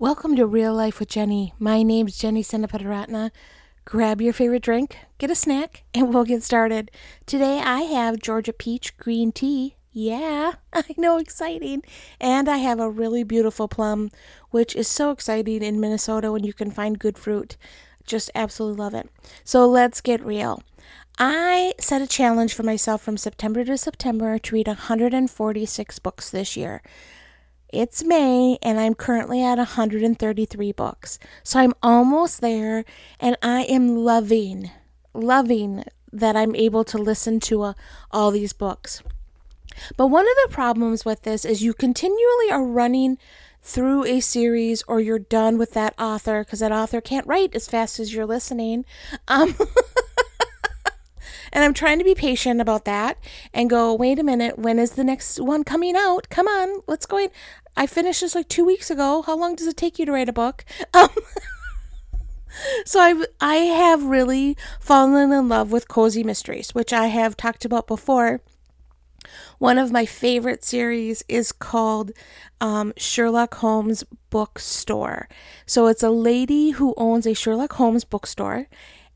Welcome 0.00 0.36
to 0.36 0.46
Real 0.46 0.74
Life 0.74 1.00
with 1.00 1.08
Jenny. 1.08 1.54
My 1.58 1.82
name's 1.82 2.16
Jenny 2.16 2.44
Senapataratna. 2.44 3.32
Grab 3.84 4.20
your 4.20 4.32
favorite 4.32 4.62
drink, 4.62 4.96
get 5.18 5.28
a 5.28 5.34
snack, 5.34 5.82
and 5.92 6.14
we'll 6.14 6.24
get 6.24 6.44
started. 6.44 6.92
Today 7.26 7.58
I 7.58 7.80
have 7.80 8.20
Georgia 8.20 8.52
Peach 8.52 8.96
Green 8.96 9.32
Tea. 9.32 9.74
Yeah, 9.90 10.52
I 10.72 10.84
know, 10.96 11.18
exciting. 11.18 11.82
And 12.20 12.48
I 12.48 12.58
have 12.58 12.78
a 12.78 12.88
really 12.88 13.24
beautiful 13.24 13.66
plum, 13.66 14.12
which 14.50 14.76
is 14.76 14.86
so 14.86 15.10
exciting 15.10 15.64
in 15.64 15.80
Minnesota 15.80 16.30
when 16.30 16.44
you 16.44 16.52
can 16.52 16.70
find 16.70 17.00
good 17.00 17.18
fruit. 17.18 17.56
Just 18.06 18.30
absolutely 18.36 18.78
love 18.78 18.94
it. 18.94 19.10
So 19.42 19.66
let's 19.66 20.00
get 20.00 20.24
real. 20.24 20.62
I 21.18 21.72
set 21.80 22.02
a 22.02 22.06
challenge 22.06 22.54
for 22.54 22.62
myself 22.62 23.02
from 23.02 23.16
September 23.16 23.64
to 23.64 23.76
September 23.76 24.38
to 24.38 24.54
read 24.54 24.68
146 24.68 25.98
books 25.98 26.30
this 26.30 26.56
year. 26.56 26.82
It's 27.70 28.02
May 28.02 28.58
and 28.62 28.80
I'm 28.80 28.94
currently 28.94 29.42
at 29.42 29.58
133 29.58 30.72
books. 30.72 31.18
So 31.42 31.60
I'm 31.60 31.74
almost 31.82 32.40
there 32.40 32.84
and 33.20 33.36
I 33.42 33.64
am 33.64 33.94
loving, 33.94 34.70
loving 35.12 35.84
that 36.10 36.34
I'm 36.34 36.56
able 36.56 36.82
to 36.84 36.96
listen 36.96 37.40
to 37.40 37.62
uh, 37.62 37.72
all 38.10 38.30
these 38.30 38.54
books. 38.54 39.02
But 39.98 40.06
one 40.06 40.24
of 40.24 40.36
the 40.44 40.54
problems 40.54 41.04
with 41.04 41.22
this 41.22 41.44
is 41.44 41.62
you 41.62 41.74
continually 41.74 42.50
are 42.50 42.64
running 42.64 43.18
through 43.62 44.04
a 44.06 44.20
series 44.20 44.82
or 44.88 45.00
you're 45.00 45.18
done 45.18 45.58
with 45.58 45.72
that 45.72 45.92
author 45.98 46.44
because 46.44 46.60
that 46.60 46.72
author 46.72 47.02
can't 47.02 47.26
write 47.26 47.54
as 47.54 47.68
fast 47.68 48.00
as 48.00 48.14
you're 48.14 48.24
listening. 48.24 48.86
Um, 49.28 49.54
And 51.52 51.64
I'm 51.64 51.74
trying 51.74 51.98
to 51.98 52.04
be 52.04 52.14
patient 52.14 52.60
about 52.60 52.84
that 52.84 53.18
and 53.52 53.70
go, 53.70 53.94
wait 53.94 54.18
a 54.18 54.22
minute, 54.22 54.58
when 54.58 54.78
is 54.78 54.92
the 54.92 55.04
next 55.04 55.40
one 55.40 55.64
coming 55.64 55.96
out? 55.96 56.28
Come 56.28 56.46
on, 56.46 56.82
let's 56.86 57.06
go 57.06 57.18
in. 57.18 57.30
I 57.78 57.86
finished 57.86 58.22
this 58.22 58.34
like 58.34 58.48
two 58.48 58.64
weeks 58.64 58.90
ago. 58.90 59.22
How 59.22 59.36
long 59.36 59.54
does 59.54 59.68
it 59.68 59.76
take 59.76 60.00
you 60.00 60.06
to 60.06 60.10
write 60.10 60.28
a 60.28 60.32
book? 60.32 60.64
Um, 60.92 61.10
so 62.84 62.98
I 62.98 63.24
I 63.40 63.54
have 63.54 64.02
really 64.02 64.56
fallen 64.80 65.30
in 65.30 65.48
love 65.48 65.70
with 65.70 65.86
cozy 65.86 66.24
mysteries, 66.24 66.74
which 66.74 66.92
I 66.92 67.06
have 67.06 67.36
talked 67.36 67.64
about 67.64 67.86
before. 67.86 68.40
One 69.58 69.78
of 69.78 69.92
my 69.92 70.06
favorite 70.06 70.64
series 70.64 71.22
is 71.28 71.52
called 71.52 72.10
um, 72.60 72.92
Sherlock 72.96 73.54
Holmes 73.54 74.02
Bookstore. 74.28 75.28
So 75.64 75.86
it's 75.86 76.02
a 76.02 76.10
lady 76.10 76.70
who 76.70 76.94
owns 76.96 77.28
a 77.28 77.34
Sherlock 77.34 77.74
Holmes 77.74 78.04
bookstore, 78.04 78.66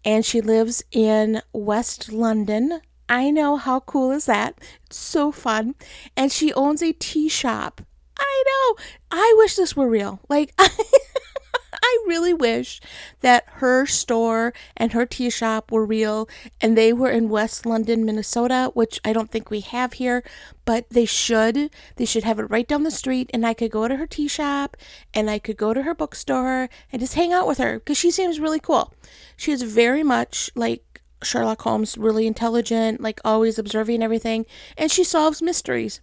and 0.05 0.25
she 0.25 0.41
lives 0.41 0.84
in 0.92 1.42
West 1.53 2.12
London. 2.12 2.81
I 3.09 3.33
know 3.33 3.56
how 3.56 3.81
cool 3.81 4.12
is 4.12 4.27
that? 4.27 4.55
It's 4.87 4.98
so 4.98 5.33
fun. 5.33 5.75
And 6.17 6.31
she 6.31 6.53
owns 6.53 6.81
a 6.81 6.92
tea 6.92 7.28
shop. 7.28 7.81
I 8.23 8.45
know. 8.47 8.84
I 9.11 9.34
wish 9.39 9.56
this 9.56 9.77
were 9.77 9.89
real. 9.89 10.20
Like 10.28 10.55
I 10.59 12.05
really 12.06 12.33
wish 12.33 12.81
that 13.20 13.45
her 13.55 13.87
store 13.87 14.53
and 14.77 14.92
her 14.92 15.05
tea 15.05 15.31
shop 15.31 15.73
were 15.73 15.84
real 15.84 16.28
and 16.61 16.77
they 16.77 16.93
were 16.93 17.11
in 17.11 17.28
West 17.28 17.67
London, 17.67 18.05
Minnesota, 18.05 18.70
which 18.75 19.00
I 19.05 19.12
don't 19.12 19.31
think 19.31 19.50
we 19.50 19.61
have 19.61 19.95
here, 19.95 20.23
but 20.65 20.89
they 20.91 21.05
should. 21.05 21.70
They 21.97 22.05
should 22.05 22.25
have 22.25 22.39
it 22.39 22.50
right 22.50 22.69
down 22.69 22.84
the 22.84 22.91
street 22.91 23.31
and 23.34 23.47
I 23.47 23.55
could 23.55 23.70
go 23.70 23.89
to 23.89 23.97
her 23.97 24.06
tea 24.06 24.28
shop 24.28 24.77
and 25.12 25.28
I 25.28 25.39
could 25.39 25.56
go 25.56 25.75
to 25.75 25.83
her 25.83 25.95
bookstore 25.95 26.69
and 26.93 27.00
just 27.00 27.15
hang 27.15 27.33
out 27.33 27.47
with 27.47 27.59
her 27.59 27.78
because 27.78 27.98
she 27.98 28.11
seems 28.11 28.41
really 28.41 28.61
cool. 28.61 28.95
She 29.37 29.53
is 29.53 29.62
very 29.62 30.03
much 30.03 30.50
like 30.55 31.03
Sherlock 31.23 31.62
Holmes, 31.62 31.98
really 31.98 32.27
intelligent, 32.27 33.00
like 33.00 33.20
always 33.25 33.59
observing 33.59 34.03
everything, 34.03 34.47
and 34.77 34.91
she 34.91 35.05
solves 35.05 35.43
mysteries. 35.43 36.00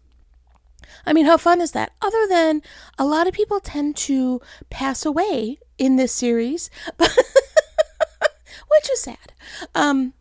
I 1.05 1.13
mean, 1.13 1.25
how 1.25 1.37
fun 1.37 1.61
is 1.61 1.71
that? 1.71 1.91
Other 2.01 2.27
than 2.27 2.61
a 2.97 3.05
lot 3.05 3.27
of 3.27 3.33
people 3.33 3.59
tend 3.59 3.95
to 3.97 4.41
pass 4.69 5.05
away 5.05 5.57
in 5.77 5.95
this 5.95 6.11
series, 6.11 6.69
which 6.97 8.89
is 8.91 9.01
sad. 9.01 9.33
Um, 9.75 10.13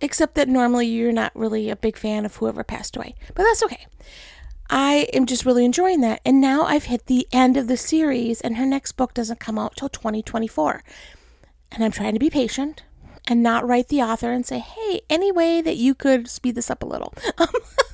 except 0.00 0.34
that 0.34 0.48
normally 0.48 0.86
you're 0.86 1.12
not 1.12 1.34
really 1.34 1.70
a 1.70 1.76
big 1.76 1.96
fan 1.96 2.24
of 2.26 2.36
whoever 2.36 2.62
passed 2.64 2.96
away, 2.96 3.14
but 3.34 3.44
that's 3.44 3.62
okay. 3.62 3.86
I 4.70 5.08
am 5.12 5.26
just 5.26 5.44
really 5.44 5.64
enjoying 5.64 6.00
that. 6.00 6.20
And 6.24 6.40
now 6.40 6.64
I've 6.64 6.84
hit 6.84 7.06
the 7.06 7.26
end 7.32 7.56
of 7.56 7.68
the 7.68 7.76
series, 7.76 8.40
and 8.40 8.56
her 8.56 8.66
next 8.66 8.92
book 8.92 9.14
doesn't 9.14 9.40
come 9.40 9.58
out 9.58 9.76
till 9.76 9.88
2024. 9.88 10.82
And 11.72 11.84
I'm 11.84 11.90
trying 11.90 12.14
to 12.14 12.18
be 12.18 12.30
patient 12.30 12.82
and 13.26 13.42
not 13.42 13.66
write 13.66 13.88
the 13.88 14.02
author 14.02 14.32
and 14.32 14.44
say, 14.44 14.58
hey, 14.58 15.02
any 15.08 15.32
way 15.32 15.60
that 15.60 15.76
you 15.76 15.94
could 15.94 16.28
speed 16.28 16.54
this 16.54 16.70
up 16.70 16.82
a 16.82 16.86
little. 16.86 17.14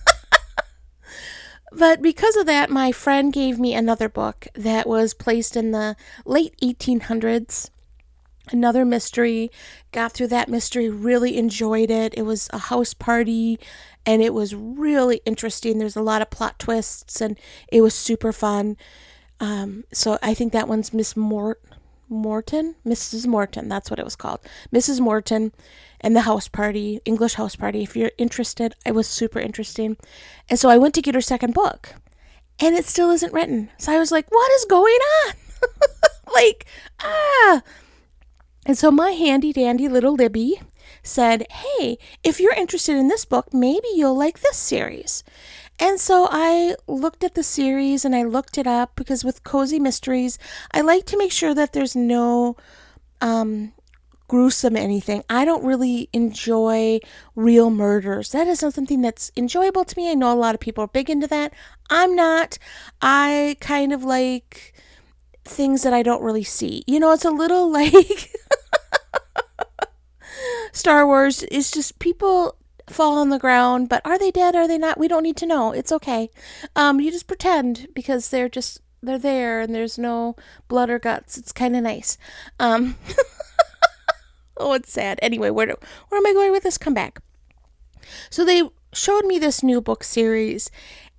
But 1.72 2.02
because 2.02 2.36
of 2.36 2.46
that, 2.46 2.70
my 2.70 2.92
friend 2.92 3.32
gave 3.32 3.58
me 3.58 3.74
another 3.74 4.08
book 4.08 4.48
that 4.54 4.86
was 4.86 5.14
placed 5.14 5.56
in 5.56 5.70
the 5.70 5.96
late 6.24 6.54
1800s. 6.60 7.70
Another 8.50 8.84
mystery. 8.84 9.50
Got 9.92 10.12
through 10.12 10.28
that 10.28 10.48
mystery, 10.48 10.88
really 10.88 11.36
enjoyed 11.36 11.90
it. 11.90 12.14
It 12.16 12.22
was 12.22 12.50
a 12.52 12.58
house 12.58 12.94
party 12.94 13.60
and 14.04 14.22
it 14.22 14.34
was 14.34 14.54
really 14.54 15.20
interesting. 15.24 15.78
There's 15.78 15.96
a 15.96 16.02
lot 16.02 16.22
of 16.22 16.30
plot 16.30 16.58
twists 16.58 17.20
and 17.20 17.38
it 17.70 17.80
was 17.80 17.94
super 17.94 18.32
fun. 18.32 18.76
Um, 19.38 19.84
so 19.92 20.18
I 20.22 20.34
think 20.34 20.52
that 20.52 20.68
one's 20.68 20.92
Miss 20.92 21.16
Mort 21.16 21.62
Morton, 22.10 22.74
Mrs. 22.84 23.26
Morton, 23.26 23.68
that's 23.68 23.90
what 23.90 23.98
it 23.98 24.04
was 24.04 24.16
called. 24.16 24.40
Mrs. 24.72 25.00
Morton 25.00 25.52
and 26.00 26.14
the 26.14 26.22
house 26.22 26.48
party, 26.48 27.00
English 27.04 27.34
house 27.34 27.56
party. 27.56 27.82
If 27.82 27.96
you're 27.96 28.12
interested, 28.18 28.74
it 28.84 28.94
was 28.94 29.06
super 29.06 29.38
interesting. 29.38 29.96
And 30.48 30.58
so 30.58 30.68
I 30.68 30.76
went 30.76 30.94
to 30.94 31.02
get 31.02 31.14
her 31.14 31.20
second 31.20 31.54
book 31.54 31.94
and 32.58 32.76
it 32.76 32.84
still 32.84 33.10
isn't 33.10 33.32
written. 33.32 33.70
So 33.78 33.92
I 33.92 33.98
was 33.98 34.12
like, 34.12 34.30
what 34.30 34.50
is 34.52 34.64
going 34.64 34.98
on? 35.26 35.34
like, 36.34 36.66
ah. 37.00 37.62
And 38.66 38.76
so 38.76 38.90
my 38.90 39.12
handy 39.12 39.52
dandy 39.52 39.88
little 39.88 40.14
Libby 40.14 40.60
said, 41.02 41.46
Hey, 41.50 41.98
if 42.22 42.40
you're 42.40 42.52
interested 42.54 42.96
in 42.96 43.08
this 43.08 43.24
book, 43.24 43.52
maybe 43.52 43.88
you'll 43.94 44.16
like 44.16 44.40
this 44.40 44.56
series. 44.56 45.24
And 45.80 45.98
so 45.98 46.28
I 46.30 46.76
looked 46.86 47.24
at 47.24 47.34
the 47.34 47.42
series 47.42 48.04
and 48.04 48.14
I 48.14 48.22
looked 48.22 48.58
it 48.58 48.66
up 48.66 48.92
because 48.96 49.24
with 49.24 49.44
Cozy 49.44 49.80
Mysteries, 49.80 50.38
I 50.72 50.82
like 50.82 51.06
to 51.06 51.16
make 51.16 51.32
sure 51.32 51.54
that 51.54 51.72
there's 51.72 51.96
no 51.96 52.56
um, 53.22 53.72
gruesome 54.28 54.76
anything. 54.76 55.24
I 55.30 55.46
don't 55.46 55.64
really 55.64 56.10
enjoy 56.12 57.00
real 57.34 57.70
murders. 57.70 58.30
That 58.32 58.46
isn't 58.46 58.72
something 58.72 59.00
that's 59.00 59.32
enjoyable 59.36 59.84
to 59.84 59.96
me. 59.96 60.10
I 60.10 60.14
know 60.14 60.32
a 60.32 60.36
lot 60.36 60.54
of 60.54 60.60
people 60.60 60.84
are 60.84 60.88
big 60.88 61.08
into 61.08 61.26
that. 61.28 61.54
I'm 61.88 62.14
not. 62.14 62.58
I 63.00 63.56
kind 63.60 63.92
of 63.92 64.04
like 64.04 64.74
things 65.44 65.82
that 65.82 65.94
I 65.94 66.02
don't 66.02 66.22
really 66.22 66.44
see. 66.44 66.84
You 66.86 67.00
know, 67.00 67.12
it's 67.12 67.24
a 67.24 67.30
little 67.30 67.72
like 67.72 68.30
Star 70.72 71.06
Wars 71.06 71.42
It's 71.50 71.70
just 71.70 71.98
people 71.98 72.56
fall 72.90 73.18
on 73.18 73.30
the 73.30 73.38
ground, 73.38 73.88
but 73.88 74.02
are 74.04 74.18
they 74.18 74.30
dead? 74.30 74.54
Are 74.54 74.68
they 74.68 74.78
not? 74.78 74.98
We 74.98 75.08
don't 75.08 75.22
need 75.22 75.36
to 75.38 75.46
know. 75.46 75.72
It's 75.72 75.92
okay. 75.92 76.30
Um, 76.76 77.00
you 77.00 77.10
just 77.10 77.26
pretend 77.26 77.88
because 77.94 78.30
they're 78.30 78.48
just 78.48 78.80
they're 79.02 79.18
there 79.18 79.60
and 79.60 79.74
there's 79.74 79.98
no 79.98 80.36
blood 80.68 80.90
or 80.90 80.98
guts. 80.98 81.38
It's 81.38 81.52
kind 81.52 81.74
of 81.74 81.82
nice. 81.82 82.18
Um, 82.58 82.96
oh, 84.56 84.74
it's 84.74 84.92
sad. 84.92 85.18
Anyway, 85.22 85.50
where 85.50 85.66
do, 85.66 85.76
where 86.08 86.18
am 86.18 86.26
I 86.26 86.32
going 86.32 86.52
with 86.52 86.64
this? 86.64 86.78
Come 86.78 86.94
back. 86.94 87.20
So 88.28 88.44
they 88.44 88.68
showed 88.92 89.24
me 89.24 89.38
this 89.38 89.62
new 89.62 89.80
book 89.80 90.04
series 90.04 90.70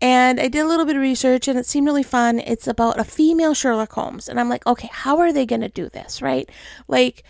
and 0.02 0.40
I 0.40 0.48
did 0.48 0.66
a 0.66 0.68
little 0.68 0.86
bit 0.86 0.96
of 0.96 1.02
research 1.02 1.48
and 1.48 1.58
it 1.58 1.66
seemed 1.66 1.86
really 1.86 2.04
fun. 2.04 2.40
It's 2.40 2.68
about 2.68 3.00
a 3.00 3.04
female 3.04 3.54
Sherlock 3.54 3.94
Holmes. 3.94 4.28
And 4.28 4.40
I'm 4.40 4.50
like, 4.50 4.66
okay, 4.66 4.90
how 4.92 5.20
are 5.20 5.32
they 5.32 5.46
going 5.46 5.62
to 5.62 5.70
do 5.70 5.90
this, 5.90 6.22
right? 6.22 6.50
Like, 6.88 7.24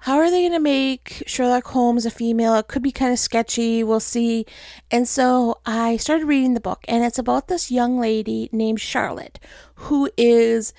how 0.00 0.18
are 0.18 0.30
they 0.30 0.42
going 0.42 0.52
to 0.52 0.60
make 0.60 1.24
Sherlock 1.26 1.66
Holmes 1.68 2.06
a 2.06 2.10
female? 2.10 2.54
It 2.54 2.68
could 2.68 2.82
be 2.82 2.92
kind 2.92 3.12
of 3.12 3.18
sketchy. 3.18 3.82
We'll 3.82 4.00
see. 4.00 4.46
And 4.90 5.08
so 5.08 5.58
I 5.66 5.96
started 5.96 6.26
reading 6.26 6.54
the 6.54 6.60
book, 6.60 6.84
and 6.86 7.04
it's 7.04 7.18
about 7.18 7.48
this 7.48 7.70
young 7.70 7.98
lady 7.98 8.48
named 8.52 8.80
Charlotte 8.80 9.40
who 9.74 10.08
is 10.16 10.72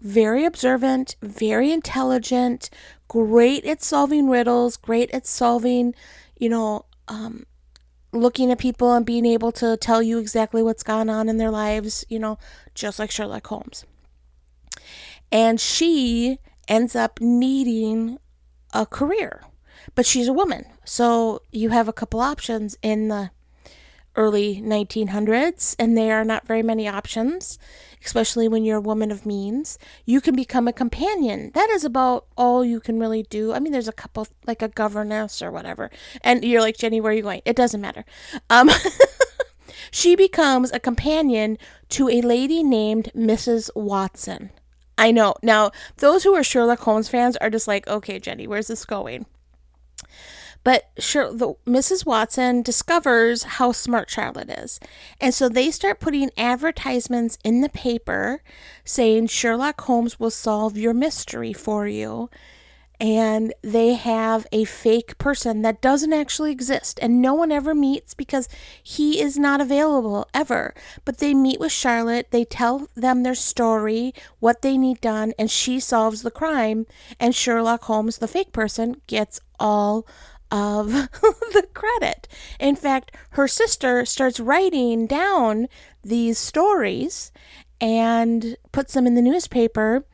very 0.00 0.44
observant, 0.44 1.16
very 1.22 1.72
intelligent, 1.72 2.68
great 3.08 3.64
at 3.64 3.82
solving 3.82 4.28
riddles, 4.28 4.76
great 4.76 5.10
at 5.12 5.26
solving, 5.26 5.94
you 6.36 6.48
know, 6.48 6.84
um, 7.08 7.46
looking 8.12 8.50
at 8.50 8.58
people 8.58 8.92
and 8.92 9.06
being 9.06 9.24
able 9.24 9.52
to 9.52 9.76
tell 9.76 10.02
you 10.02 10.18
exactly 10.18 10.62
what's 10.62 10.82
gone 10.82 11.08
on 11.08 11.28
in 11.28 11.38
their 11.38 11.50
lives, 11.50 12.04
you 12.08 12.18
know, 12.18 12.38
just 12.74 12.98
like 12.98 13.10
Sherlock 13.10 13.46
Holmes. 13.46 13.84
And 15.32 15.60
she 15.60 16.38
ends 16.68 16.94
up 16.94 17.20
needing 17.20 18.18
a 18.74 18.84
career. 18.84 19.42
But 19.94 20.04
she's 20.04 20.28
a 20.28 20.32
woman. 20.32 20.66
So 20.84 21.40
you 21.50 21.70
have 21.70 21.88
a 21.88 21.92
couple 21.92 22.20
options 22.20 22.76
in 22.82 23.08
the 23.08 23.30
early 24.16 24.62
1900s, 24.64 25.74
and 25.78 25.96
there 25.96 26.20
are 26.20 26.24
not 26.24 26.46
very 26.46 26.62
many 26.62 26.86
options, 26.86 27.58
especially 28.04 28.48
when 28.48 28.64
you're 28.64 28.78
a 28.78 28.82
woman 28.82 29.10
of 29.10 29.26
means. 29.26 29.78
You 30.04 30.20
can 30.20 30.36
become 30.36 30.68
a 30.68 30.72
companion. 30.72 31.50
That 31.54 31.70
is 31.70 31.84
about 31.84 32.26
all 32.36 32.64
you 32.64 32.80
can 32.80 33.00
really 33.00 33.24
do. 33.24 33.52
I 33.52 33.58
mean, 33.58 33.72
there's 33.72 33.88
a 33.88 33.92
couple, 33.92 34.26
like 34.46 34.62
a 34.62 34.68
governess 34.68 35.42
or 35.42 35.50
whatever. 35.50 35.90
And 36.22 36.44
you're 36.44 36.60
like, 36.60 36.76
Jenny, 36.76 37.00
where 37.00 37.12
are 37.12 37.14
you 37.14 37.22
going? 37.22 37.42
It 37.44 37.56
doesn't 37.56 37.80
matter. 37.80 38.04
Um, 38.50 38.70
she 39.90 40.14
becomes 40.16 40.70
a 40.72 40.80
companion 40.80 41.58
to 41.90 42.08
a 42.08 42.20
lady 42.20 42.62
named 42.62 43.10
Mrs. 43.16 43.70
Watson. 43.74 44.50
I 44.96 45.10
know. 45.10 45.34
Now, 45.42 45.72
those 45.96 46.24
who 46.24 46.34
are 46.34 46.44
Sherlock 46.44 46.80
Holmes 46.80 47.08
fans 47.08 47.36
are 47.38 47.50
just 47.50 47.66
like, 47.66 47.86
okay, 47.88 48.18
Jenny, 48.18 48.46
where's 48.46 48.68
this 48.68 48.84
going? 48.84 49.26
But 50.62 50.84
sure, 50.98 51.32
the, 51.32 51.54
Mrs. 51.66 52.06
Watson 52.06 52.62
discovers 52.62 53.42
how 53.42 53.72
smart 53.72 54.08
Charlotte 54.08 54.48
is. 54.48 54.80
And 55.20 55.34
so 55.34 55.48
they 55.48 55.70
start 55.70 56.00
putting 56.00 56.30
advertisements 56.38 57.36
in 57.44 57.60
the 57.60 57.68
paper 57.68 58.42
saying 58.82 59.26
Sherlock 59.26 59.82
Holmes 59.82 60.18
will 60.18 60.30
solve 60.30 60.78
your 60.78 60.94
mystery 60.94 61.52
for 61.52 61.86
you 61.86 62.30
and 63.00 63.52
they 63.62 63.94
have 63.94 64.46
a 64.52 64.64
fake 64.64 65.18
person 65.18 65.62
that 65.62 65.80
doesn't 65.80 66.12
actually 66.12 66.52
exist. 66.52 66.98
And 67.02 67.20
no 67.20 67.34
one 67.34 67.50
ever 67.50 67.74
meets 67.74 68.14
because 68.14 68.48
he 68.82 69.20
is 69.20 69.36
not 69.36 69.60
available 69.60 70.28
ever. 70.32 70.74
But 71.04 71.18
they 71.18 71.34
meet 71.34 71.58
with 71.58 71.72
charlotte. 71.72 72.30
They 72.30 72.44
tell 72.44 72.88
them 72.94 73.22
their 73.22 73.34
story 73.34 74.14
what 74.38 74.62
they 74.62 74.78
need 74.78 75.00
done 75.00 75.32
and 75.38 75.50
she 75.50 75.80
solves 75.80 76.22
the 76.22 76.30
crime. 76.30 76.86
And 77.18 77.34
sherlock 77.34 77.84
holmes 77.84 78.18
the 78.18 78.28
fake 78.28 78.52
person 78.52 79.00
gets 79.06 79.40
all 79.58 80.06
of 80.50 80.92
the 80.92 81.66
credit. 81.74 82.28
In 82.60 82.76
fact 82.76 83.10
her 83.30 83.48
sister 83.48 84.04
starts 84.04 84.38
writing 84.38 85.06
down 85.06 85.66
these 86.04 86.38
stories 86.38 87.32
and 87.80 88.56
puts 88.70 88.94
them 88.94 89.06
in 89.06 89.14
the 89.14 89.22
newspaper 89.22 90.04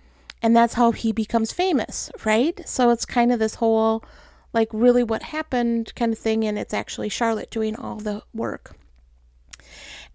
and 0.42 0.56
that's 0.56 0.74
how 0.74 0.92
he 0.92 1.12
becomes 1.12 1.52
famous, 1.52 2.10
right? 2.24 2.60
So 2.66 2.90
it's 2.90 3.04
kind 3.04 3.32
of 3.32 3.38
this 3.38 3.56
whole 3.56 4.04
like 4.52 4.68
really 4.72 5.02
what 5.02 5.22
happened 5.24 5.94
kind 5.94 6.12
of 6.12 6.18
thing 6.18 6.44
and 6.44 6.58
it's 6.58 6.74
actually 6.74 7.08
Charlotte 7.08 7.50
doing 7.50 7.76
all 7.76 7.96
the 7.96 8.22
work. 8.34 8.76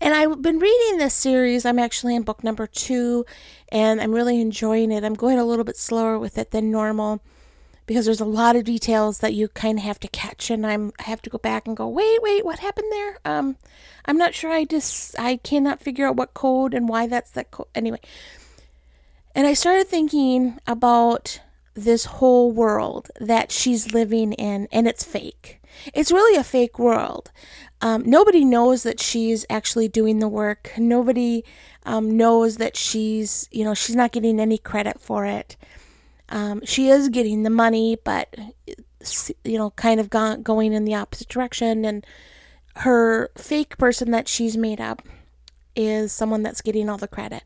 And 0.01 0.13
I've 0.13 0.42
been 0.42 0.60
reading 0.60 0.98
this 0.98 1.13
series. 1.13 1.66
I'm 1.66 1.80
actually 1.80 2.16
in 2.16 2.24
book 2.24 2.44
number 2.44 2.68
2 2.68 3.25
and 3.69 4.01
I'm 4.01 4.12
really 4.12 4.42
enjoying 4.42 4.92
it. 4.92 5.04
I'm 5.04 5.13
going 5.13 5.39
a 5.39 5.45
little 5.45 5.63
bit 5.63 5.77
slower 5.77 6.19
with 6.19 6.38
it 6.38 6.51
than 6.51 6.69
normal 6.69 7.22
because 7.86 8.06
there's 8.06 8.19
a 8.19 8.25
lot 8.25 8.56
of 8.56 8.63
details 8.63 9.19
that 9.19 9.33
you 9.33 9.48
kind 9.48 9.77
of 9.77 9.86
have 9.86 10.00
to 10.00 10.07
catch 10.07 10.50
and 10.50 10.66
I'm 10.66 10.92
I 11.00 11.04
have 11.04 11.22
to 11.22 11.30
go 11.30 11.38
back 11.38 11.68
and 11.68 11.77
go, 11.77 11.88
"Wait, 11.88 12.22
wait, 12.22 12.44
what 12.44 12.60
happened 12.60 12.92
there?" 12.92 13.19
Um 13.24 13.57
I'm 14.06 14.18
not 14.18 14.33
sure 14.33 14.51
I 14.51 14.66
just 14.66 15.18
I 15.19 15.38
cannot 15.38 15.81
figure 15.81 16.07
out 16.07 16.16
what 16.16 16.33
code 16.33 16.74
and 16.74 16.89
why 16.89 17.07
that's 17.07 17.31
that 17.31 17.51
code. 17.51 17.68
Anyway, 17.75 18.00
and 19.36 19.46
I 19.46 19.54
started 19.54 19.88
thinking 19.88 20.58
about 20.66 21.42
this 21.76 22.06
whole 22.06 22.52
world 22.52 23.12
that 23.20 23.52
she's 23.52 23.94
living 23.94 24.34
in, 24.34 24.68
and 24.72 24.88
it's 24.88 25.04
fake. 25.04 25.62
It's 25.94 26.12
really 26.12 26.40
a 26.40 26.44
fake 26.44 26.80
world. 26.80 27.32
Um, 27.82 28.04
nobody 28.06 28.46
knows 28.46 28.84
that 28.84 29.00
she's 29.00 29.46
actually 29.50 29.90
doing 29.90 30.20
the 30.20 30.30
work. 30.30 30.72
Nobody 30.78 31.44
um, 31.84 32.16
knows 32.16 32.58
that 32.58 32.78
she's, 32.78 33.48
you 33.52 33.66
know, 33.66 33.74
she's 33.74 33.96
not 33.96 34.14
getting 34.14 34.40
any 34.40 34.58
credit 34.58 35.00
for 35.00 35.26
it. 35.26 35.58
Um, 36.30 36.62
she 36.66 36.90
is 36.90 37.10
getting 37.10 37.44
the 37.44 37.50
money, 37.50 37.98
but, 38.04 38.34
you 39.44 39.58
know, 39.58 39.72
kind 39.72 40.00
of 40.00 40.10
gone, 40.10 40.42
going 40.42 40.74
in 40.74 40.86
the 40.86 40.96
opposite 40.96 41.28
direction. 41.28 41.84
And 41.84 42.06
her 42.78 43.30
fake 43.38 43.78
person 43.78 44.12
that 44.12 44.28
she's 44.28 44.56
made 44.58 44.80
up 44.80 45.02
is 45.76 46.14
someone 46.14 46.42
that's 46.42 46.62
getting 46.62 46.90
all 46.90 46.98
the 46.98 47.08
credit. 47.08 47.44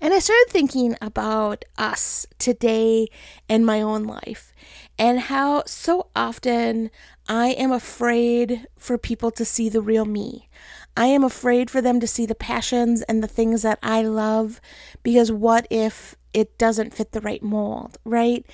And 0.00 0.14
I 0.14 0.18
started 0.18 0.46
thinking 0.48 0.96
about 1.00 1.64
us 1.78 2.26
today 2.38 3.08
in 3.48 3.64
my 3.64 3.80
own 3.80 4.04
life 4.04 4.52
and 4.98 5.20
how 5.20 5.64
so 5.66 6.08
often 6.14 6.90
I 7.28 7.48
am 7.48 7.72
afraid 7.72 8.66
for 8.78 8.98
people 8.98 9.30
to 9.32 9.44
see 9.44 9.68
the 9.68 9.80
real 9.80 10.04
me. 10.04 10.48
I 10.96 11.06
am 11.06 11.24
afraid 11.24 11.70
for 11.70 11.80
them 11.80 12.00
to 12.00 12.06
see 12.06 12.26
the 12.26 12.34
passions 12.34 13.02
and 13.02 13.22
the 13.22 13.28
things 13.28 13.62
that 13.62 13.78
I 13.82 14.02
love 14.02 14.60
because 15.02 15.30
what 15.30 15.66
if 15.70 16.16
it 16.34 16.58
doesn't 16.58 16.94
fit 16.94 17.12
the 17.12 17.20
right 17.20 17.42
mold, 17.42 17.98
right? 18.04 18.44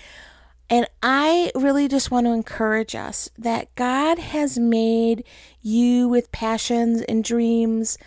And 0.68 0.88
I 1.02 1.52
really 1.54 1.88
just 1.88 2.10
want 2.10 2.26
to 2.26 2.32
encourage 2.32 2.94
us 2.94 3.30
that 3.38 3.74
God 3.76 4.18
has 4.18 4.58
made 4.58 5.24
you 5.62 6.08
with 6.08 6.32
passions 6.32 7.02
and 7.02 7.22
dreams 7.22 7.98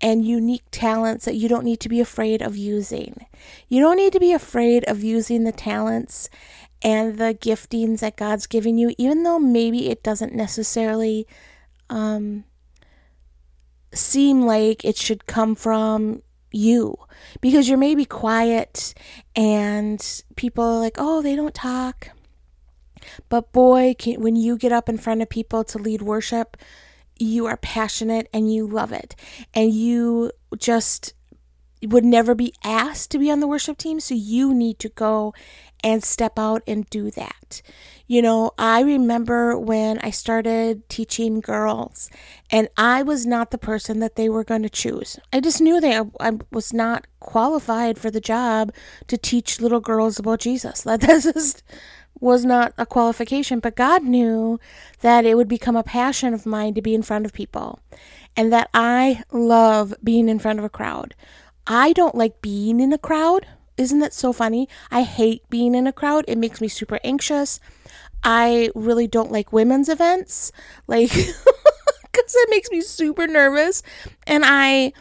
and 0.00 0.24
unique 0.24 0.64
talents 0.70 1.24
that 1.24 1.36
you 1.36 1.48
don't 1.48 1.64
need 1.64 1.80
to 1.80 1.88
be 1.88 2.00
afraid 2.00 2.42
of 2.42 2.56
using. 2.56 3.26
You 3.68 3.80
don't 3.80 3.96
need 3.96 4.12
to 4.14 4.20
be 4.20 4.32
afraid 4.32 4.84
of 4.84 5.02
using 5.02 5.44
the 5.44 5.52
talents 5.52 6.30
and 6.82 7.18
the 7.18 7.34
giftings 7.34 8.00
that 8.00 8.16
God's 8.16 8.46
given 8.46 8.78
you, 8.78 8.94
even 8.96 9.22
though 9.22 9.38
maybe 9.38 9.90
it 9.90 10.02
doesn't 10.02 10.34
necessarily 10.34 11.26
um, 11.90 12.44
seem 13.92 14.42
like 14.42 14.84
it 14.84 14.96
should 14.96 15.26
come 15.26 15.54
from 15.54 16.22
you 16.52 16.96
because 17.40 17.68
you're 17.68 17.78
maybe 17.78 18.04
quiet 18.04 18.94
and 19.36 20.22
people 20.36 20.64
are 20.64 20.80
like, 20.80 20.96
oh, 20.98 21.22
they 21.22 21.36
don't 21.36 21.54
talk. 21.54 22.10
But 23.28 23.52
boy, 23.52 23.94
can, 23.98 24.20
when 24.20 24.36
you 24.36 24.56
get 24.56 24.72
up 24.72 24.88
in 24.88 24.98
front 24.98 25.22
of 25.22 25.28
people 25.28 25.64
to 25.64 25.78
lead 25.78 26.02
worship, 26.02 26.56
you 27.20 27.46
are 27.46 27.56
passionate 27.56 28.28
and 28.32 28.52
you 28.52 28.66
love 28.66 28.92
it 28.92 29.14
and 29.54 29.72
you 29.72 30.32
just 30.58 31.14
would 31.82 32.04
never 32.04 32.34
be 32.34 32.52
asked 32.64 33.10
to 33.10 33.18
be 33.18 33.30
on 33.30 33.40
the 33.40 33.46
worship 33.46 33.78
team 33.78 34.00
so 34.00 34.14
you 34.14 34.54
need 34.54 34.78
to 34.78 34.88
go 34.88 35.32
and 35.82 36.04
step 36.04 36.38
out 36.38 36.62
and 36.66 36.88
do 36.90 37.10
that. 37.10 37.62
You 38.06 38.22
know, 38.22 38.50
I 38.58 38.80
remember 38.82 39.56
when 39.56 39.98
I 40.00 40.10
started 40.10 40.88
teaching 40.88 41.40
girls, 41.40 42.10
and 42.50 42.68
I 42.76 43.02
was 43.02 43.24
not 43.24 43.50
the 43.50 43.58
person 43.58 44.00
that 44.00 44.16
they 44.16 44.28
were 44.28 44.44
going 44.44 44.62
to 44.62 44.68
choose. 44.68 45.18
I 45.32 45.40
just 45.40 45.60
knew 45.60 45.80
that 45.80 46.06
I, 46.20 46.28
I 46.28 46.32
was 46.50 46.72
not 46.72 47.06
qualified 47.20 47.98
for 47.98 48.10
the 48.10 48.20
job 48.20 48.72
to 49.06 49.16
teach 49.16 49.60
little 49.60 49.80
girls 49.80 50.18
about 50.18 50.40
Jesus. 50.40 50.84
That 50.90 51.02
that's 51.02 51.24
just 51.24 51.62
was 52.18 52.44
not 52.44 52.72
a 52.76 52.86
qualification, 52.86 53.60
but 53.60 53.76
God 53.76 54.02
knew 54.02 54.60
that 55.00 55.24
it 55.24 55.36
would 55.36 55.48
become 55.48 55.76
a 55.76 55.82
passion 55.82 56.34
of 56.34 56.46
mine 56.46 56.74
to 56.74 56.82
be 56.82 56.94
in 56.94 57.02
front 57.02 57.24
of 57.24 57.32
people 57.32 57.80
and 58.36 58.52
that 58.52 58.68
I 58.74 59.22
love 59.32 59.94
being 60.02 60.28
in 60.28 60.38
front 60.38 60.58
of 60.58 60.64
a 60.64 60.70
crowd. 60.70 61.14
I 61.66 61.92
don't 61.92 62.14
like 62.14 62.42
being 62.42 62.80
in 62.80 62.92
a 62.92 62.98
crowd. 62.98 63.46
Isn't 63.76 64.00
that 64.00 64.12
so 64.12 64.32
funny? 64.32 64.68
I 64.90 65.02
hate 65.02 65.48
being 65.48 65.74
in 65.74 65.86
a 65.86 65.92
crowd. 65.92 66.24
It 66.28 66.38
makes 66.38 66.60
me 66.60 66.68
super 66.68 67.00
anxious. 67.02 67.60
I 68.22 68.70
really 68.74 69.06
don't 69.06 69.32
like 69.32 69.52
women's 69.52 69.88
events, 69.88 70.52
like, 70.86 71.08
because 71.10 72.34
it 72.34 72.50
makes 72.50 72.70
me 72.70 72.82
super 72.82 73.26
nervous. 73.26 73.82
And 74.26 74.44
I, 74.44 74.92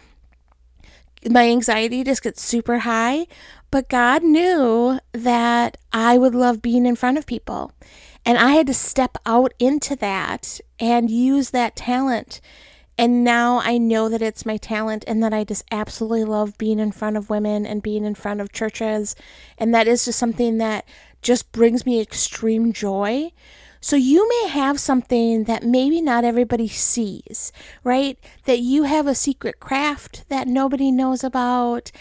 my 1.30 1.50
anxiety 1.50 2.04
just 2.04 2.24
gets 2.24 2.42
super 2.42 2.80
high. 2.80 3.28
But 3.72 3.90
God 3.90 4.24
knew 4.24 5.00
that 5.12 5.78
I 5.94 6.18
would 6.18 6.34
love 6.34 6.62
being 6.62 6.86
in 6.86 6.96
front 6.96 7.18
of 7.18 7.26
people. 7.28 7.72
And 8.26 8.38
I 8.38 8.54
had 8.54 8.68
to 8.68 8.74
step 8.74 9.18
out 9.26 9.54
into 9.60 9.96
that 9.98 10.60
and 10.80 11.10
use 11.10 11.52
that 11.52 11.76
talent. 11.76 12.42
And 12.98 13.24
now 13.24 13.62
I 13.64 13.78
know 13.78 14.10
that 14.10 14.22
it's 14.22 14.46
my 14.46 14.58
talent 14.58 15.06
and 15.08 15.24
that 15.24 15.34
I 15.34 15.44
just 15.46 15.64
absolutely 15.72 16.26
love 16.26 16.58
being 16.58 16.80
in 16.80 16.92
front 16.92 17.16
of 17.16 17.30
women 17.30 17.66
and 17.66 17.82
being 17.82 18.04
in 18.04 18.16
front 18.16 18.42
of 18.42 18.52
churches. 18.52 19.16
And 19.58 19.74
that 19.74 19.88
is 19.88 20.06
just 20.06 20.20
something 20.20 20.58
that 20.58 20.86
just 21.22 21.52
brings 21.52 21.86
me 21.86 22.02
extreme 22.02 22.74
joy. 22.74 23.32
So 23.82 23.96
you 23.96 24.28
may 24.28 24.50
have 24.50 24.80
something 24.80 25.46
that 25.46 25.64
maybe 25.64 26.02
not 26.02 26.26
everybody 26.26 26.68
sees, 26.68 27.54
right? 27.86 28.20
That 28.44 28.60
you 28.60 28.84
have 28.84 29.08
a 29.08 29.16
secret 29.16 29.62
craft 29.62 30.26
that 30.28 30.50
nobody 30.50 30.92
knows 30.92 31.24
about 31.24 31.92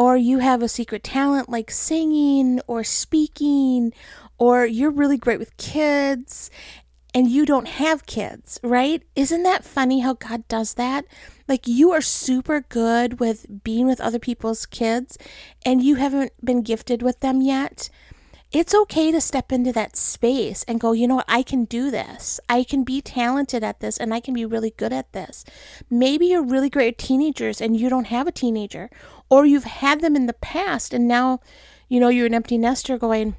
or 0.00 0.16
you 0.16 0.38
have 0.38 0.62
a 0.62 0.68
secret 0.68 1.04
talent 1.04 1.50
like 1.50 1.70
singing 1.70 2.58
or 2.66 2.82
speaking, 2.82 3.92
or 4.38 4.64
you're 4.64 4.90
really 4.90 5.18
great 5.18 5.38
with 5.38 5.54
kids 5.58 6.50
and 7.12 7.28
you 7.28 7.44
don't 7.44 7.68
have 7.68 8.06
kids, 8.06 8.58
right? 8.62 9.02
Isn't 9.14 9.42
that 9.42 9.62
funny 9.62 10.00
how 10.00 10.14
God 10.14 10.48
does 10.48 10.72
that? 10.74 11.04
Like 11.46 11.68
you 11.68 11.90
are 11.90 12.00
super 12.00 12.62
good 12.62 13.20
with 13.20 13.62
being 13.62 13.86
with 13.86 14.00
other 14.00 14.18
people's 14.18 14.64
kids 14.64 15.18
and 15.66 15.82
you 15.82 15.96
haven't 15.96 16.32
been 16.42 16.62
gifted 16.62 17.02
with 17.02 17.20
them 17.20 17.42
yet 17.42 17.90
it's 18.52 18.74
okay 18.74 19.12
to 19.12 19.20
step 19.20 19.52
into 19.52 19.72
that 19.72 19.96
space 19.96 20.64
and 20.64 20.80
go, 20.80 20.92
you 20.92 21.06
know 21.06 21.16
what, 21.16 21.24
I 21.28 21.42
can 21.42 21.64
do 21.66 21.90
this. 21.90 22.40
I 22.48 22.64
can 22.64 22.82
be 22.82 23.00
talented 23.00 23.62
at 23.62 23.80
this 23.80 23.96
and 23.96 24.12
I 24.12 24.20
can 24.20 24.34
be 24.34 24.44
really 24.44 24.74
good 24.76 24.92
at 24.92 25.12
this. 25.12 25.44
Maybe 25.88 26.26
you're 26.26 26.42
really 26.42 26.68
great 26.68 26.94
at 26.94 26.98
teenagers 26.98 27.60
and 27.60 27.76
you 27.78 27.88
don't 27.88 28.08
have 28.08 28.26
a 28.26 28.32
teenager, 28.32 28.90
or 29.28 29.46
you've 29.46 29.64
had 29.64 30.00
them 30.00 30.16
in 30.16 30.26
the 30.26 30.32
past 30.32 30.92
and 30.92 31.06
now, 31.06 31.40
you 31.88 32.00
know, 32.00 32.08
you're 32.08 32.26
an 32.26 32.34
empty 32.34 32.58
nester 32.58 32.98
going, 32.98 33.36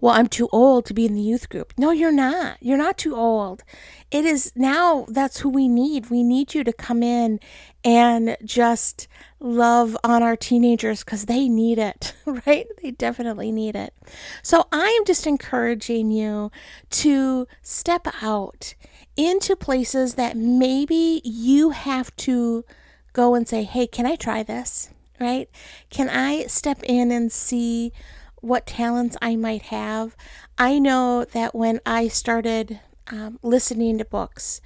well, 0.00 0.14
I'm 0.14 0.28
too 0.28 0.48
old 0.52 0.86
to 0.86 0.94
be 0.94 1.06
in 1.06 1.14
the 1.14 1.20
youth 1.20 1.48
group. 1.48 1.72
No, 1.76 1.90
you're 1.90 2.12
not. 2.12 2.56
You're 2.60 2.78
not 2.78 2.96
too 2.98 3.14
old. 3.14 3.62
It 4.10 4.24
is 4.24 4.52
now 4.54 5.06
that's 5.08 5.40
who 5.40 5.48
we 5.48 5.68
need. 5.68 6.10
We 6.10 6.22
need 6.22 6.54
you 6.54 6.64
to 6.64 6.72
come 6.72 7.02
in 7.02 7.38
and 7.84 8.36
just 8.44 9.08
love 9.38 9.96
on 10.02 10.22
our 10.22 10.36
teenagers 10.36 11.04
because 11.04 11.26
they 11.26 11.48
need 11.48 11.78
it, 11.78 12.14
right? 12.46 12.66
They 12.82 12.90
definitely 12.92 13.52
need 13.52 13.76
it. 13.76 13.94
So 14.42 14.66
I 14.72 14.88
am 14.98 15.04
just 15.04 15.26
encouraging 15.26 16.10
you 16.10 16.50
to 16.90 17.46
step 17.62 18.06
out 18.22 18.74
into 19.16 19.54
places 19.54 20.14
that 20.14 20.36
maybe 20.36 21.20
you 21.24 21.70
have 21.70 22.14
to 22.16 22.64
go 23.12 23.34
and 23.34 23.46
say, 23.46 23.64
hey, 23.64 23.86
can 23.86 24.06
I 24.06 24.16
try 24.16 24.42
this? 24.42 24.90
right? 25.20 25.48
Can 25.90 26.08
I 26.08 26.46
step 26.46 26.82
in 26.82 27.12
and 27.12 27.30
see 27.30 27.92
what 28.40 28.66
talents 28.66 29.16
I 29.20 29.36
might 29.36 29.62
have? 29.62 30.16
I 30.58 30.78
know 30.78 31.24
that 31.24 31.54
when 31.54 31.80
I 31.84 32.08
started 32.08 32.80
um, 33.08 33.38
listening 33.42 33.98
to 33.98 34.04
books, 34.04 34.60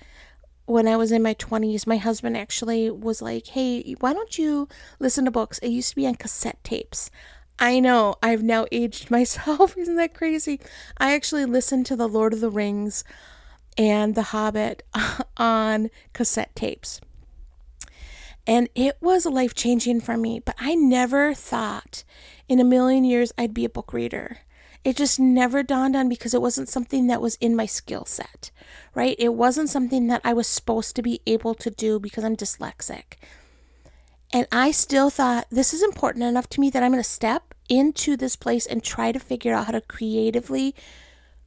when 0.67 0.89
I 0.89 0.97
was 0.97 1.13
in 1.13 1.23
my 1.23 1.35
20s, 1.35 1.87
my 1.87 1.97
husband 1.97 2.37
actually 2.37 2.91
was 2.91 3.21
like, 3.21 3.49
Hey, 3.49 3.95
why 4.01 4.13
don't 4.13 4.39
you 4.39 4.69
listen 4.99 5.25
to 5.27 5.31
books? 5.31 5.59
It 5.59 5.69
used 5.69 5.91
to 5.91 5.97
be 5.97 6.07
on 6.07 6.15
cassette 6.15 6.63
tapes. 6.65 7.11
I 7.59 7.81
know, 7.81 8.17
I've 8.23 8.43
now 8.43 8.67
aged 8.73 9.11
myself. 9.11 9.77
Isn't 9.77 9.97
that 9.97 10.15
crazy? 10.15 10.61
I 10.99 11.15
actually 11.15 11.45
listened 11.45 11.87
to 11.87 11.97
The 11.97 12.09
Lord 12.09 12.33
of 12.33 12.41
the 12.41 12.51
Rings 12.51 13.05
and 13.77 14.15
The 14.15 14.23
Hobbit 14.23 14.83
on 15.37 15.91
cassette 16.13 16.55
tapes. 16.55 17.01
And 18.47 18.69
it 18.75 18.97
was 19.01 19.25
life 19.25 19.55
changing 19.55 20.01
for 20.01 20.17
me, 20.17 20.41
but 20.41 20.55
I 20.59 20.75
never 20.75 21.33
thought 21.33 22.05
in 22.49 22.61
a 22.61 22.65
million 22.65 23.05
years 23.05 23.33
I'd 23.39 23.55
be 23.55 23.65
a 23.65 23.71
book 23.71 23.93
reader. 23.93 24.39
It 24.85 24.97
just 24.99 25.19
never 25.19 25.63
dawned 25.63 25.97
on 25.97 26.09
me 26.09 26.15
because 26.15 26.35
it 26.35 26.43
wasn't 26.43 26.69
something 26.69 27.07
that 27.07 27.23
was 27.23 27.37
in 27.37 27.57
my 27.57 27.65
skill 27.65 28.05
set, 28.05 28.51
right? 28.95 29.17
It 29.19 29.33
wasn't 29.35 29.71
something 29.71 30.09
that 30.09 30.21
I 30.25 30.35
was 30.35 30.47
supposed 30.47 30.95
to 30.97 31.03
be 31.03 31.23
able 31.27 31.55
to 31.55 31.71
do 31.71 31.99
because 31.99 32.23
I'm 32.23 32.37
dyslexic. 32.37 33.17
And 34.31 34.47
I 34.53 34.73
still 34.73 35.09
thought 35.09 35.47
this 35.51 35.73
is 35.73 35.83
important 35.83 36.25
enough 36.25 36.49
to 36.51 36.61
me 36.61 36.69
that 36.69 36.83
I'm 36.83 36.91
going 36.91 37.03
to 37.03 37.09
step 37.09 37.55
into 37.71 38.15
this 38.15 38.37
place 38.37 38.67
and 38.67 38.83
try 38.83 39.11
to 39.11 39.19
figure 39.19 39.55
out 39.55 39.67
how 39.67 39.73
to 39.73 39.81
creatively 39.81 40.75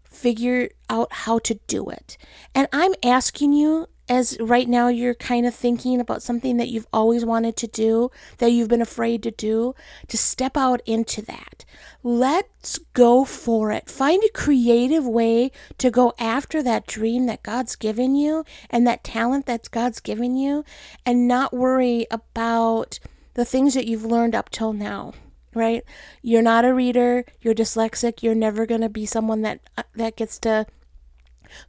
figure 0.09 0.69
out 0.89 1.11
how 1.11 1.37
to 1.39 1.59
do 1.67 1.89
it. 1.89 2.17
And 2.55 2.67
I'm 2.73 2.93
asking 3.03 3.53
you 3.53 3.87
as 4.09 4.37
right 4.39 4.67
now 4.67 4.87
you're 4.87 5.13
kind 5.13 5.45
of 5.45 5.53
thinking 5.53 5.99
about 5.99 6.23
something 6.23 6.57
that 6.57 6.69
you've 6.69 6.87
always 6.93 7.25
wanted 7.25 7.55
to 7.57 7.67
do, 7.67 8.09
that 8.37 8.51
you've 8.51 8.69
been 8.69 8.81
afraid 8.81 9.23
to 9.23 9.31
do, 9.31 9.75
to 10.07 10.17
step 10.17 10.55
out 10.55 10.81
into 10.85 11.21
that. 11.23 11.65
Let's 12.03 12.79
go 12.93 13.25
for 13.25 13.71
it. 13.71 13.89
Find 13.89 14.23
a 14.23 14.29
creative 14.29 15.05
way 15.05 15.51
to 15.77 15.91
go 15.91 16.13
after 16.19 16.63
that 16.63 16.87
dream 16.87 17.25
that 17.25 17.43
God's 17.43 17.75
given 17.75 18.15
you 18.15 18.45
and 18.69 18.87
that 18.87 19.03
talent 19.03 19.45
that 19.45 19.69
God's 19.71 19.99
given 19.99 20.37
you 20.37 20.63
and 21.05 21.27
not 21.27 21.53
worry 21.53 22.07
about 22.09 22.99
the 23.33 23.45
things 23.45 23.73
that 23.73 23.87
you've 23.87 24.05
learned 24.05 24.35
up 24.35 24.49
till 24.49 24.73
now 24.73 25.13
right 25.53 25.83
you're 26.21 26.41
not 26.41 26.65
a 26.65 26.73
reader 26.73 27.25
you're 27.41 27.53
dyslexic 27.53 28.21
you're 28.21 28.35
never 28.35 28.65
going 28.65 28.81
to 28.81 28.89
be 28.89 29.05
someone 29.05 29.41
that 29.41 29.59
uh, 29.77 29.83
that 29.95 30.15
gets 30.15 30.37
to 30.37 30.65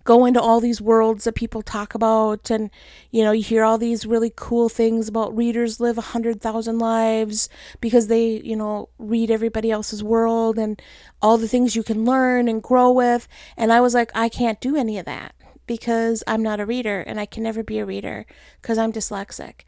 go 0.05 0.25
into 0.25 0.41
all 0.41 0.61
these 0.61 0.81
worlds 0.81 1.25
that 1.25 1.35
people 1.35 1.63
talk 1.63 1.95
about 1.95 2.51
and 2.51 2.71
you 3.11 3.23
know 3.23 3.33
you 3.33 3.43
hear 3.43 3.65
all 3.65 3.79
these 3.79 4.07
really 4.07 4.33
cool 4.35 4.69
things 4.69 5.09
about 5.09 5.37
readers 5.37 5.81
live 5.81 5.99
a 5.99 6.13
hundred 6.13 6.41
thousand 6.41 6.79
lives 6.79 7.49
because 7.81 8.07
they 8.07 8.41
you 8.41 8.57
know 8.57 8.89
read 8.99 9.31
everybody 9.31 9.71
else's 9.71 10.03
world 10.03 10.59
and 10.59 10.81
all 11.21 11.37
the 11.37 11.49
things 11.49 11.77
you 11.77 11.83
can 11.83 12.05
learn 12.05 12.49
and 12.49 12.63
grow 12.63 12.91
with. 12.91 13.29
And 13.57 13.73
i 13.73 13.81
was 13.81 13.95
like 13.95 14.11
i 14.15 14.29
can't 14.29 14.61
do 14.61 14.77
any 14.77 14.99
of 14.99 15.07
that 15.07 15.35
because 15.67 16.23
i'm 16.27 16.43
not 16.43 16.61
a 16.61 16.67
reader 16.67 17.01
and 17.01 17.21
i 17.21 17.27
can 17.27 17.43
never 17.43 17.63
be 17.63 17.79
a 17.79 17.87
reader 17.87 18.27
because 18.61 18.79
i'm 18.79 18.93
dyslexic. 18.93 19.63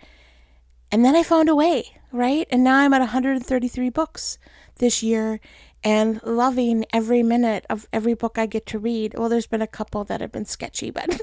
And 0.92 1.04
then 1.04 1.16
i 1.16 1.22
found 1.22 1.48
a 1.48 1.54
way 1.54 2.00
right? 2.12 2.46
And 2.50 2.64
now 2.64 2.78
i'm 2.78 2.92
at 2.92 3.00
133 3.00 3.90
books 3.90 4.38
this 4.76 5.02
year 5.02 5.40
and 5.82 6.22
loving 6.22 6.84
every 6.92 7.22
minute 7.22 7.64
of 7.70 7.88
every 7.92 8.14
book 8.14 8.38
I 8.38 8.46
get 8.46 8.66
to 8.66 8.78
read. 8.78 9.14
Well, 9.16 9.28
there's 9.28 9.46
been 9.46 9.62
a 9.62 9.66
couple 9.66 10.04
that 10.04 10.20
have 10.20 10.32
been 10.32 10.44
sketchy, 10.44 10.90
but 10.90 11.08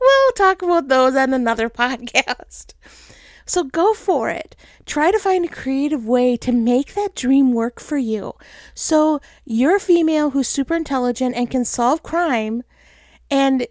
we'll 0.00 0.32
talk 0.36 0.62
about 0.62 0.88
those 0.88 1.16
on 1.16 1.32
another 1.34 1.68
podcast. 1.68 2.74
So 3.46 3.64
go 3.64 3.94
for 3.94 4.30
it. 4.30 4.54
Try 4.86 5.10
to 5.10 5.18
find 5.18 5.44
a 5.44 5.48
creative 5.48 6.06
way 6.06 6.36
to 6.36 6.52
make 6.52 6.94
that 6.94 7.16
dream 7.16 7.52
work 7.52 7.80
for 7.80 7.98
you. 7.98 8.34
So 8.74 9.20
you're 9.44 9.76
a 9.76 9.80
female 9.80 10.30
who's 10.30 10.46
super 10.46 10.76
intelligent 10.76 11.34
and 11.34 11.50
can 11.50 11.64
solve 11.64 12.04
crime, 12.04 12.62
and 13.28 13.66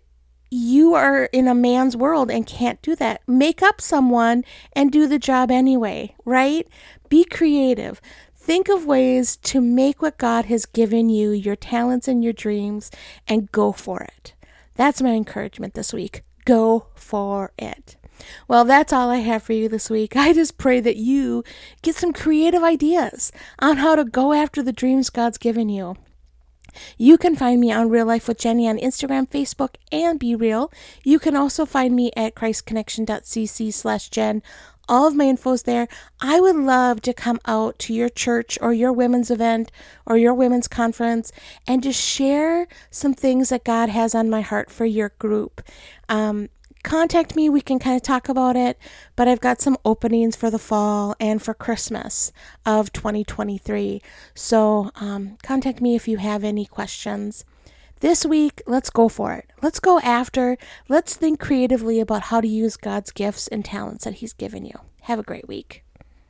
you 0.51 0.95
are 0.95 1.25
in 1.25 1.47
a 1.47 1.55
man's 1.55 1.95
world 1.95 2.29
and 2.31 2.45
can't 2.45 2.81
do 2.81 2.95
that. 2.95 3.21
Make 3.27 3.61
up 3.61 3.79
someone 3.79 4.43
and 4.73 4.91
do 4.91 5.07
the 5.07 5.19
job 5.19 5.51
anyway, 5.51 6.15
right? 6.25 6.67
Be 7.07 7.23
creative. 7.23 8.01
Think 8.49 8.67
of 8.67 8.87
ways 8.87 9.35
to 9.43 9.61
make 9.61 10.01
what 10.01 10.17
God 10.17 10.45
has 10.45 10.65
given 10.65 11.07
you, 11.07 11.29
your 11.29 11.55
talents 11.55 12.07
and 12.07 12.23
your 12.23 12.33
dreams, 12.33 12.89
and 13.27 13.51
go 13.51 13.71
for 13.71 14.01
it. 14.01 14.33
That's 14.73 15.03
my 15.03 15.11
encouragement 15.11 15.75
this 15.75 15.93
week. 15.93 16.23
Go 16.45 16.87
for 16.95 17.51
it. 17.59 17.95
Well, 18.47 18.65
that's 18.65 18.91
all 18.91 19.11
I 19.11 19.17
have 19.17 19.43
for 19.43 19.53
you 19.53 19.69
this 19.69 19.91
week. 19.91 20.15
I 20.15 20.33
just 20.33 20.57
pray 20.57 20.79
that 20.79 20.95
you 20.95 21.43
get 21.83 21.93
some 21.93 22.11
creative 22.11 22.63
ideas 22.63 23.31
on 23.59 23.77
how 23.77 23.95
to 23.95 24.03
go 24.03 24.33
after 24.33 24.63
the 24.63 24.73
dreams 24.73 25.11
God's 25.11 25.37
given 25.37 25.69
you. 25.69 25.95
You 26.97 27.19
can 27.19 27.35
find 27.35 27.61
me 27.61 27.71
on 27.71 27.89
Real 27.89 28.07
Life 28.07 28.27
with 28.27 28.39
Jenny 28.39 28.67
on 28.67 28.79
Instagram, 28.79 29.29
Facebook, 29.29 29.75
and 29.91 30.19
BeReal. 30.19 30.73
You 31.03 31.19
can 31.19 31.35
also 31.35 31.67
find 31.67 31.95
me 31.95 32.11
at 32.15 32.33
christconnection.cc 32.33 33.73
slash 33.73 34.09
Jen 34.09 34.41
all 34.89 35.07
of 35.07 35.15
my 35.15 35.25
info 35.25 35.53
is 35.53 35.63
there. 35.63 35.87
I 36.19 36.41
would 36.41 36.55
love 36.55 37.01
to 37.03 37.13
come 37.13 37.39
out 37.45 37.77
to 37.79 37.93
your 37.93 38.09
church 38.09 38.57
or 38.61 38.73
your 38.73 38.91
women's 38.91 39.31
event 39.31 39.71
or 40.05 40.17
your 40.17 40.33
women's 40.33 40.67
conference 40.67 41.31
and 41.67 41.83
just 41.83 42.01
share 42.01 42.67
some 42.89 43.13
things 43.13 43.49
that 43.49 43.63
God 43.63 43.89
has 43.89 44.15
on 44.15 44.29
my 44.29 44.41
heart 44.41 44.71
for 44.71 44.85
your 44.85 45.13
group. 45.19 45.61
Um, 46.09 46.49
contact 46.83 47.35
me. 47.35 47.49
We 47.49 47.61
can 47.61 47.77
kind 47.77 47.95
of 47.95 48.01
talk 48.01 48.27
about 48.27 48.55
it. 48.55 48.77
But 49.15 49.27
I've 49.27 49.39
got 49.39 49.61
some 49.61 49.77
openings 49.85 50.35
for 50.35 50.49
the 50.49 50.59
fall 50.59 51.15
and 51.19 51.41
for 51.41 51.53
Christmas 51.53 52.31
of 52.65 52.91
2023. 52.91 54.01
So 54.33 54.91
um, 54.95 55.37
contact 55.43 55.81
me 55.81 55.95
if 55.95 56.07
you 56.07 56.17
have 56.17 56.43
any 56.43 56.65
questions. 56.65 57.45
This 58.01 58.25
week, 58.25 58.61
let's 58.65 58.89
go 58.89 59.09
for 59.09 59.33
it. 59.33 59.51
Let's 59.61 59.81
go 59.81 59.99
after. 59.99 60.57
Let's 60.87 61.17
think 61.17 61.41
creatively 61.41 61.99
about 61.99 62.23
how 62.23 62.39
to 62.39 62.47
use 62.47 62.77
God's 62.77 63.11
gifts 63.11 63.49
and 63.49 63.65
talents 63.65 64.05
that 64.05 64.15
He's 64.15 64.31
given 64.31 64.63
you. 64.63 64.79
Have 65.01 65.19
a 65.19 65.23
great 65.23 65.49
week. 65.49 65.83